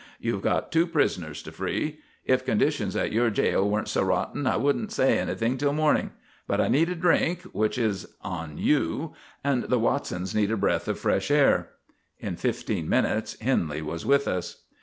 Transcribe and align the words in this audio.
You've 0.19 0.41
got 0.41 0.71
two 0.71 0.87
prisoners 0.87 1.43
to 1.43 1.51
free. 1.51 1.99
If 2.25 2.43
conditions 2.43 2.95
at 2.95 3.11
your 3.11 3.29
jail 3.29 3.69
weren't 3.69 3.87
so 3.87 4.01
rotten 4.01 4.47
I 4.47 4.57
wouldn't 4.57 4.91
say 4.91 5.19
anything 5.19 5.59
till 5.59 5.73
morning. 5.73 6.09
But 6.47 6.59
I 6.59 6.69
need 6.69 6.89
a 6.89 6.95
drink, 6.95 7.43
which 7.53 7.77
is 7.77 8.07
on 8.23 8.57
you, 8.57 9.13
and 9.43 9.65
the 9.65 9.77
Watsons 9.77 10.33
need 10.33 10.49
a 10.49 10.57
breath 10.57 10.87
of 10.87 10.97
fresh 10.97 11.29
air." 11.29 11.69
In 12.19 12.35
fifteen 12.35 12.89
minutes 12.89 13.39
Henley 13.41 13.83
was 13.83 14.03
with 14.03 14.27
us. 14.27 14.63